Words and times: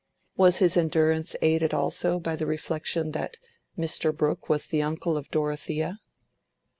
Was 0.35 0.57
his 0.57 0.77
endurance 0.77 1.35
aided 1.43 1.75
also 1.75 2.19
by 2.19 2.35
the 2.35 2.47
reflection 2.47 3.11
that 3.11 3.37
Mr. 3.77 4.11
Brooke 4.11 4.49
was 4.49 4.65
the 4.65 4.81
uncle 4.81 5.15
of 5.15 5.29
Dorothea? 5.29 5.99